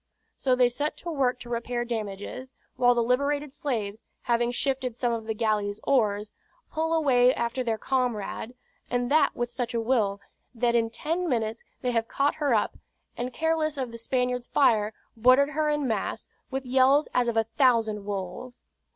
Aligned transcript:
So 0.33 0.55
they 0.55 0.67
set 0.67 0.97
to 0.97 1.11
work 1.11 1.39
to 1.41 1.49
repair 1.49 1.85
damages; 1.85 2.53
while 2.75 2.95
the 2.95 3.03
liberated 3.03 3.53
slaves, 3.53 4.01
having 4.23 4.49
shifted 4.49 4.95
some 4.95 5.13
of 5.13 5.25
the 5.27 5.35
galley's 5.35 5.79
oars, 5.83 6.31
pull 6.71 6.91
away 6.95 7.31
after 7.35 7.63
their 7.63 7.77
comrade; 7.77 8.55
and 8.89 9.11
that 9.11 9.35
with 9.35 9.51
such 9.51 9.75
a 9.75 9.79
will, 9.79 10.19
that 10.55 10.73
in 10.73 10.89
ten 10.89 11.29
minutes 11.29 11.61
they 11.83 11.91
have 11.91 12.07
caught 12.07 12.33
her 12.41 12.51
up, 12.51 12.79
and 13.15 13.31
careless 13.31 13.77
of 13.77 13.91
the 13.91 13.97
Spaniard's 13.99 14.47
fire, 14.47 14.91
boarded 15.15 15.49
her 15.49 15.69
en 15.69 15.87
masse, 15.87 16.27
with 16.49 16.65
yells 16.65 17.07
as 17.13 17.27
of 17.27 17.37
a 17.37 17.43
thousand 17.43 18.03
wolves. 18.03 18.63